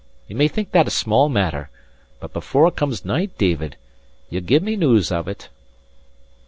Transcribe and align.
Ye 0.27 0.35
may 0.35 0.47
think 0.47 0.71
that 0.71 0.87
a 0.87 0.89
small 0.89 1.29
matter; 1.29 1.69
but 2.19 2.33
before 2.33 2.67
it 2.67 2.75
comes 2.75 3.05
night, 3.05 3.37
David, 3.37 3.75
ye'll 4.31 4.41
give 4.41 4.63
me 4.63 4.75
news 4.75 5.11
of 5.11 5.27
it." 5.27 5.49